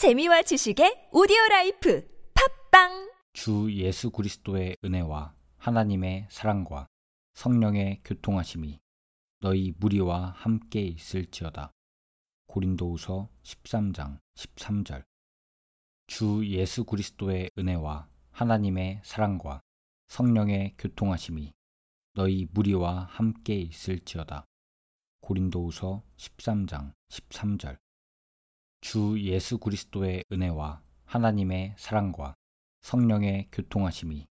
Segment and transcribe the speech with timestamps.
[0.00, 6.86] 재미와 지식의 오디오 life 팟빵 주 예수 그리스도의 은혜와 하나님의 사랑과
[7.34, 8.80] 성령의 교통하심이
[9.40, 11.72] 너희 무리와 함께 있을지어다.
[12.46, 15.04] 고린도후서 13장 13절
[16.06, 19.60] 주 예수 그리스도의 은혜와 하나님의 사랑과
[20.08, 21.52] 성령의 교통하심이
[22.14, 24.46] 너희 무리와 함께 있을지어다.
[25.20, 27.76] 고린도후서 13장 13절
[28.80, 32.34] 주 예수 그리스도의 은혜와 하나님의 사랑과
[32.80, 34.26] 성령의 교통하심이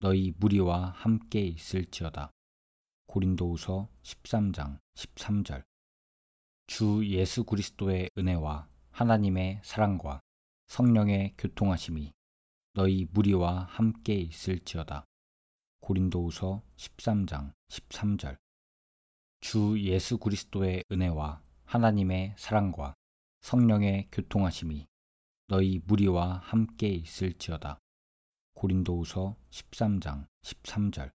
[0.00, 2.30] 너희 무리와 함께 있을지어다.
[3.06, 5.62] 고린도후서 13장 13절
[6.66, 10.20] 주 예수 그리스도의 은혜와 하나님의 사랑과
[10.68, 12.12] 성령의 교통하심이
[12.72, 15.04] 너희 무리와 함께 있을지어다.
[15.80, 18.38] 고린도후서 13장 13절
[19.40, 22.94] 주 예수 그리스도의 은혜와 하나님의 사랑과
[23.42, 24.86] 성령의 교통하심이
[25.48, 27.78] 너희 무리와 함께 있을지어다.
[28.54, 31.10] 고린도후서 13장 13절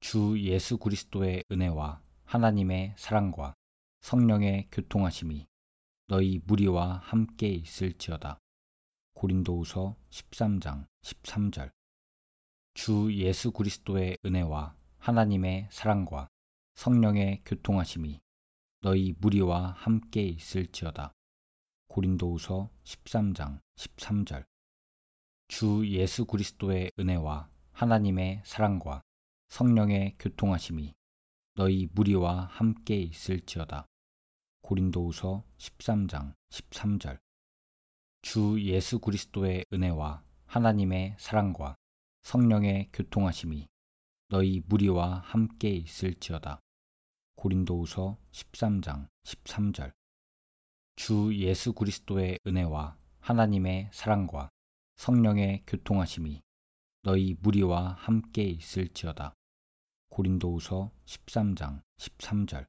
[0.00, 3.54] 주 예수 그리스도의 은혜와 하나님의 사랑과
[4.00, 5.46] 성령의 교통하심이
[6.06, 8.38] 너희 무리와 함께 있을지어다.
[9.12, 11.70] 고린도후서 13장 13절
[12.72, 16.28] 주 예수 그리스도의 은혜와 하나님의 사랑과
[16.74, 18.18] 성령의 교통하심이
[18.80, 21.12] 너희 무리와 함께 있을지어다.
[21.98, 24.44] 고린도후서 13장 13절
[25.48, 29.02] 주 예수 그리스도의 은혜와 하나님의 사랑과
[29.48, 30.94] 성령의 교통하심이
[31.56, 33.84] 너희 무리와 함께 있을지어다.
[34.62, 37.18] 고린도후서 13장 13절
[38.22, 41.74] 주 예수 그리스도의 은혜와 하나님의 사랑과
[42.22, 43.66] 성령의 교통하심이
[44.28, 46.60] 너희 무리와 함께 있을지어다.
[47.34, 49.97] 고린도후서 13장 13절
[50.98, 54.50] 주 예수 그리스도의 은혜와 하나님의 사랑과
[54.96, 56.42] 성령의 교통하심이
[57.04, 59.32] 너희 무리와 함께 있을지어다.
[60.08, 62.66] 고린도후서 13장 13절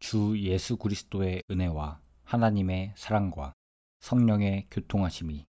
[0.00, 3.52] 주 예수 그리스도의 은혜와 하나님의 사랑과
[4.00, 5.44] 성령의 교통하심이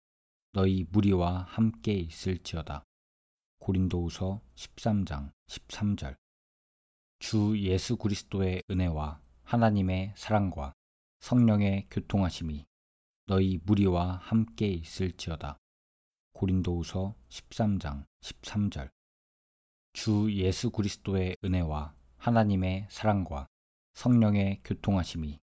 [0.52, 2.84] 너희 무리와 함께 있을지어다.
[3.58, 6.14] 고린도후서 13장 13절
[7.18, 10.72] 주 예수 그리스도의 은혜와 하나님의 사랑과
[11.24, 12.66] 성령의 교통하심이
[13.24, 15.56] 너희 무리와 함께 있을지어다.
[16.34, 18.90] 고린도후서 13장 13절
[19.94, 23.46] 주 예수 그리스도의 은혜와 하나님의 사랑과
[23.94, 25.40] 성령의 교통하심이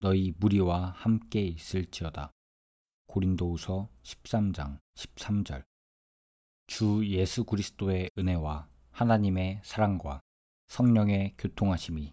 [0.00, 2.30] 너희 무리와 함께 있을지어다.
[3.06, 5.64] 고린도후서 13장 13절
[6.66, 10.20] 주 예수 그리스도의 은혜와 하나님의 사랑과
[10.66, 12.12] 성령의 교통하심이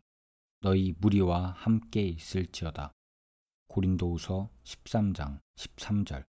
[0.62, 2.94] 너희 무리와 함께 있을지어다.
[3.72, 6.26] 고린도후서 13장 13절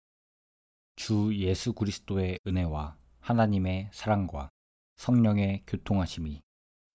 [0.98, 4.50] 주 예수 그리스도의 은혜와 하나님의 사랑과
[4.98, 6.42] 성령의 교통하심이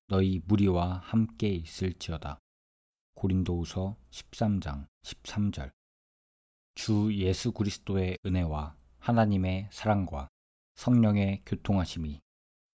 [0.08, 2.40] 너희 무리와 함께 있을지어다.
[3.14, 5.70] 고린도후서 13장 13절
[6.74, 10.28] 주 예수 그리스도의 은혜와 하나님의 사랑과
[10.74, 12.20] 성령의 교통하심이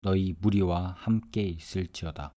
[0.03, 2.35] 너희 무리와 함께 있을지어다.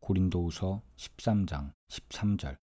[0.00, 2.56] 고린도후서 13장 13절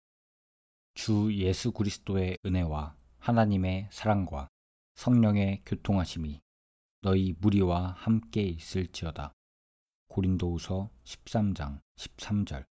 [1.03, 4.51] 주 예수 그리스도의 은혜와 하나님의 사랑과
[4.97, 6.43] 성령의 교통하심이
[7.01, 9.33] 너희 무리와 함께 있을지어다.
[10.09, 12.67] 고린도후서 13장 13절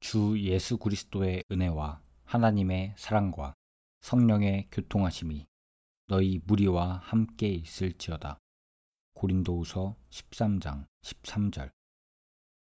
[0.00, 3.54] 주 예수 그리스도의 은혜와 하나님의 사랑과
[4.02, 5.46] 성령의 교통하심이
[6.08, 8.40] 너희 무리와 함께 있을지어다.
[9.14, 11.70] 고린도후서 13장 13절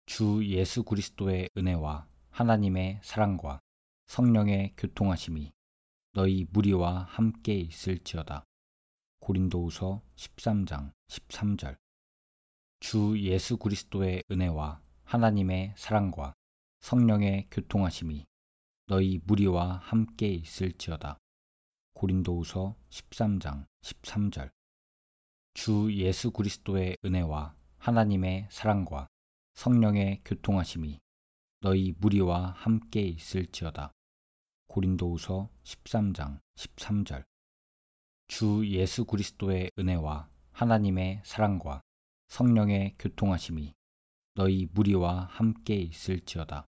[0.06, 3.60] 주 예수 그리스도의 은혜와 하나님의 사랑과
[4.06, 5.52] 성령의 교통하심이
[6.12, 8.44] 너희 무리와 함께 있을지어다.
[9.20, 11.76] 고린도후서 13장 13절
[12.80, 16.34] 주 예수 그리스도의 은혜와 하나님의 사랑과
[16.80, 18.26] 성령의 교통하심이
[18.86, 21.18] 너희 무리와 함께 있을지어다.
[21.94, 24.50] 고린도후서 13장 13절
[25.54, 29.08] 주 예수 그리스도의 은혜와 하나님의 사랑과
[29.54, 31.00] 성령의 교통하심이
[31.64, 33.90] 너희 무리와 함께 있을지어다.
[34.66, 37.24] 고린도후서 13장 13절
[38.28, 41.80] 주 예수 그리스도의 은혜와 하나님의 사랑과
[42.28, 43.72] 성령의 교통하심이
[44.34, 46.66] 너희 무리와 함께 있을지어다.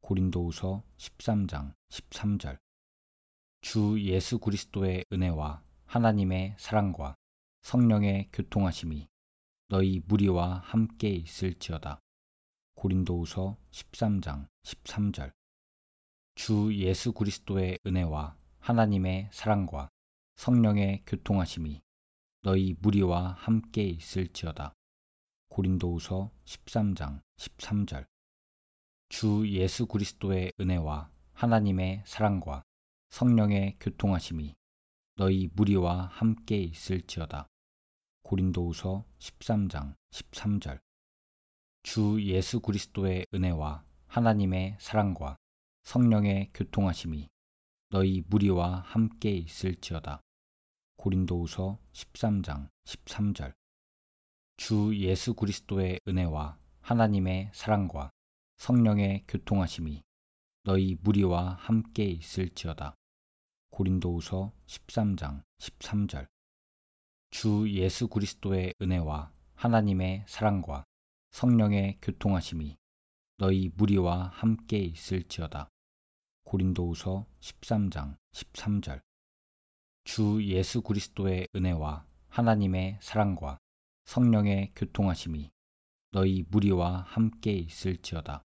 [0.00, 2.56] 고린도후서 13장 13절
[3.60, 7.14] 주 예수 그리스도의 은혜와 하나님의 사랑과
[7.60, 9.06] 성령의 교통하심이
[9.68, 12.00] 너희 무리와 함께 있을지어다.
[12.84, 15.32] 고린도후서 13장 13절
[16.34, 19.88] 주 예수 그리스도의 은혜와 하나님의 사랑과
[20.36, 21.80] 성령의 교통하심이
[22.42, 24.74] 너희 무리와 함께 있을지어다.
[25.48, 28.04] 고린도후서 13장 13절
[29.08, 32.64] 주 예수 그리스도의 은혜와 하나님의 사랑과
[33.08, 34.54] 성령의 교통하심이
[35.16, 37.46] 너희 무리와 함께 있을지어다.
[38.24, 40.80] 고린도후서 13장 13절
[41.84, 45.36] 주 예수 그리스도의 은혜와 하나님의 사랑과
[45.82, 47.28] 성령의 교통하심이
[47.90, 50.22] 너희 무리와 함께 있을지어다.
[50.96, 53.52] 고린도후서 13장 13절
[54.56, 58.10] 주 예수 그리스도의 은혜와 하나님의 사랑과
[58.56, 60.02] 성령의 교통하심이
[60.62, 62.94] 너희 무리와 함께 있을지어다.
[63.68, 66.26] 고린도후서 13장 13절
[67.30, 70.86] 주 예수 그리스도의 은혜와 하나님의 사랑과
[71.34, 72.76] 성령의 교통하심이
[73.38, 75.68] 너희 무리와 함께 있을지어다.
[76.44, 79.00] 고린도후서 13장 13절
[80.04, 83.58] 주 예수 그리스도의 은혜와 하나님의 사랑과
[84.04, 85.50] 성령의 교통하심이
[86.12, 88.44] 너희 무리와 함께 있을지어다.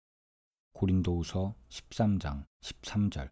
[0.74, 3.30] 고린도후서 13장 13절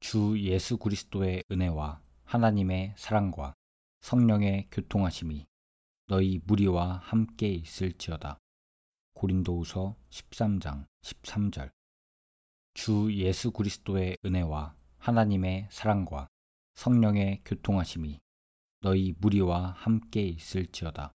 [0.00, 3.52] 주 예수 그리스도의 은혜와 하나님의 사랑과
[4.00, 5.46] 성령의 교통하심이
[6.06, 8.38] 너희 무리와 함께 있을지어다.
[9.16, 11.70] 고린도후서 13장 13절
[12.74, 16.28] 주 예수 그리스도의 은혜와 하나님의 사랑과
[16.74, 18.20] 성령의 교통하심이
[18.82, 21.12] 너희 무리와 함께 있을지어다.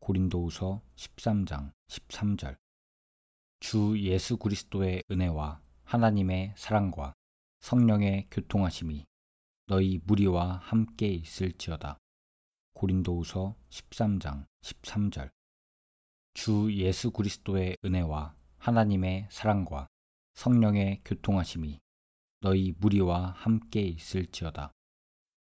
[0.00, 2.56] 고린도후서 13장 13절
[3.60, 7.12] 주 예수 그리스도의 은혜와 하나님의 사랑과
[7.60, 9.04] 성령의 교통하심이
[9.66, 11.98] 너희 무리와 함께 있을지어다.
[12.72, 15.37] 고린도후서 13장 13절
[16.40, 19.88] 주 예수 그리스도의 은혜와 하나님의 사랑과
[20.34, 21.80] 성령의 교통하심이
[22.42, 24.70] 너희 무리와 함께 있을지어다.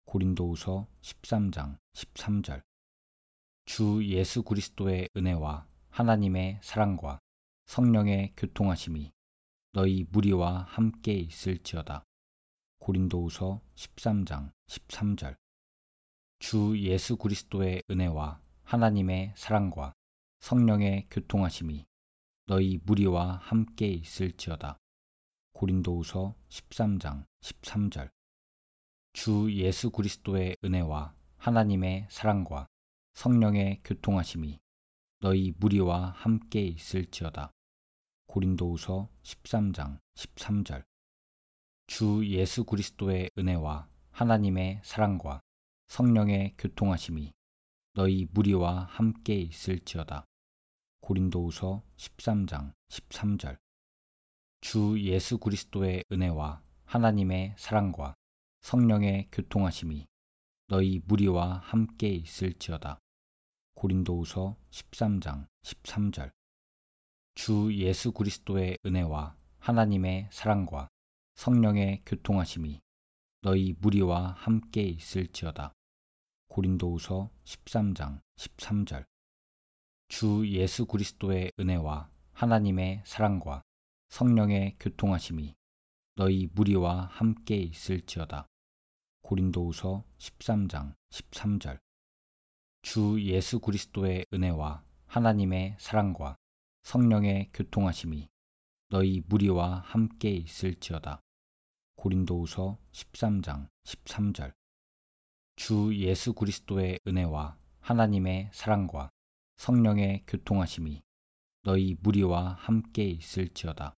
[0.06, 2.62] 고린도후서 13장 13절
[3.66, 7.18] 주 예수 그리스도의 은혜와 하나님의 사랑과
[7.66, 9.12] 성령의 교통하심이
[9.72, 12.04] 너희 무리와 함께 있을지어다.
[12.78, 15.36] 고린도후서 13장 13절
[16.38, 19.92] 주 예수 그리스도의 은혜와 하나님의 사랑과
[20.40, 21.86] 성령의 교통하심이
[22.46, 24.78] 너희 무리와 함께 있을지어다.
[25.52, 28.10] 고린도후서 13장 13절
[29.12, 32.66] 주 예수 그리스도의 은혜와 하나님의 사랑과
[33.14, 34.60] 성령의 교통하심이
[35.20, 37.50] 너희 무리와 함께 있을지어다.
[38.26, 40.84] 고린도후서 13장 13절
[41.86, 45.40] 주 예수 그리스도의 은혜와 하나님의 사랑과
[45.88, 47.32] 성령의 교통하심이
[47.96, 50.26] 너희 무리와 함께 있을지어다.
[51.00, 53.56] 고린도후서 13장 13절
[54.60, 58.14] 주 예수 그리스도의 은혜와 하나님의 사랑과
[58.60, 60.06] 성령의 교통하심이
[60.66, 62.98] 너희 무리와 함께 있을지어다.
[63.76, 66.32] 고린도후서 13장 13절
[67.34, 70.88] 주 예수 그리스도의 은혜와 하나님의 사랑과
[71.36, 72.78] 성령의 교통하심이
[73.40, 75.72] 너희 무리와 함께 있을지어다.
[76.56, 79.04] 고린도후서 13장 13절
[80.08, 83.62] 주 예수 그리스도의 은혜와 하나님의 사랑과
[84.08, 85.54] 성령의 교통하심이
[86.14, 88.46] 너희 무리와 함께 있을지어다.
[89.20, 91.78] 고린도후서 13장 13절
[92.80, 96.36] 주 예수 그리스도의 은혜와 하나님의 사랑과
[96.84, 98.30] 성령의 교통하심이
[98.88, 101.20] 너희 무리와 함께 있을지어다.
[101.96, 104.54] 고린도후서 13장 13절
[105.56, 109.10] 주 예수 그리스도의 은혜와 하나님의 사랑과
[109.56, 111.02] 성령의 교통하심이
[111.62, 113.94] 너희 무리와 함께 있을지어다.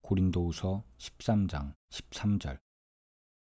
[0.00, 2.58] 고린도후서 13장 13절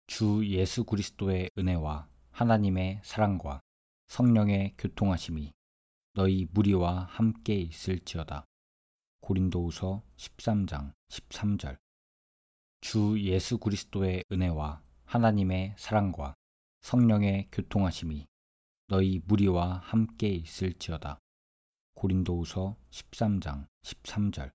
[0.05, 3.61] 주 예수 그리스도의 은혜와 하나님의 사랑과
[4.07, 5.51] 성령의 교통하심이
[6.13, 8.45] 너희 무리와 함께 있을지어다.
[9.21, 11.77] 고린도후서 13장 13절
[12.81, 16.35] 주 예수 그리스도의 은혜와 하나님의 사랑과
[16.83, 18.27] 성령의 교통하심이
[18.87, 21.17] 너희 무리와 함께 있을지어다.
[21.95, 24.51] 고린도후서 13장 13절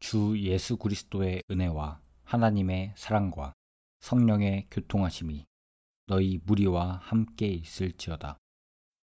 [0.00, 3.52] 주 예수 그리스도의 은혜와 하나님의 사랑과
[4.00, 5.44] 성령의 교통하심이
[6.06, 8.38] 너희 무리와 함께 있을지어다.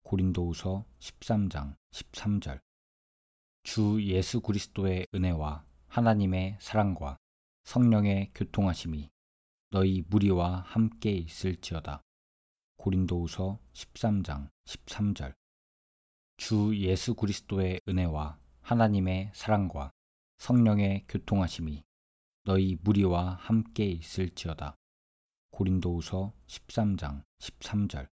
[0.02, 2.58] 고린도후서 13장 13절
[3.62, 7.16] 주 예수 그리스도의 은혜와 하나님의 사랑과
[7.62, 9.08] 성령의 교통하심이
[9.70, 12.02] 너희 무리와 함께 있을지어다.
[12.88, 15.34] 고린도후서 13장 13절
[16.38, 19.90] 주 예수 그리스도의 은혜와 하나님의 사랑과
[20.38, 21.84] 성령의 교통하심이
[22.44, 24.74] 너희 무리와 함께 있을지어다.
[25.50, 28.08] 고린도후서 13장 13절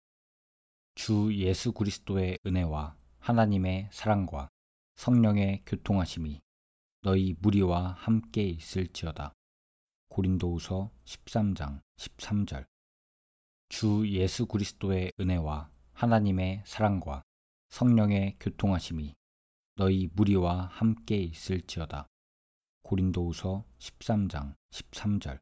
[0.95, 4.49] 주 예수 그리스도의 은혜와 하나님의 사랑과
[4.95, 6.41] 성령의 교통하심이
[7.03, 9.35] 너희 무리와 함께 있을지어다.
[10.09, 12.72] 고린도후서 13장 13절
[13.73, 17.23] 주 예수 그리스도의 은혜와 하나님의 사랑과
[17.71, 19.15] 성령의 교통하심이
[19.77, 22.07] 너희 무리와 함께 있을지어다.
[22.83, 25.39] 고린도후서 13장 13절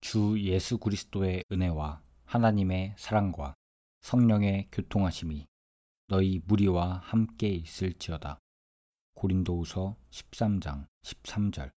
[0.00, 3.54] 주 예수 그리스도의 은혜와 하나님의 사랑과
[4.00, 5.46] 성령의 교통하심이
[6.08, 8.40] 너희 무리와 함께 있을지어다.
[9.14, 11.70] 고린도후서 13장 13절